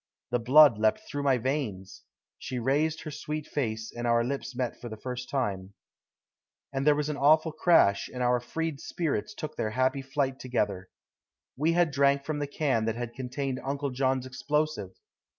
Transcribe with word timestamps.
The 0.31 0.39
blood 0.39 0.79
leaped 0.79 1.01
through 1.01 1.21
my 1.21 1.37
veins. 1.37 2.01
She 2.39 2.57
raised 2.57 3.01
her 3.03 3.11
sweet 3.11 3.45
face 3.45 3.93
and 3.95 4.07
our 4.07 4.23
lips 4.23 4.55
met 4.55 4.81
for 4.81 4.89
the 4.89 4.97
first 4.97 5.29
time. 5.29 5.75
"There 6.73 6.95
was 6.95 7.09
an 7.09 7.17
awful 7.17 7.51
crash, 7.51 8.09
and 8.11 8.23
our 8.23 8.39
freed 8.39 8.79
spirits 8.79 9.35
took 9.35 9.55
their 9.57 9.69
happy 9.69 10.01
flight 10.01 10.39
together. 10.39 10.89
We 11.55 11.73
had 11.73 11.91
drank 11.91 12.25
from 12.25 12.39
the 12.39 12.47
can 12.47 12.85
that 12.85 12.95
had 12.95 13.13
contained 13.13 13.61
Uncle 13.63 13.91
John's 13.91 14.25
explosive. 14.25 14.95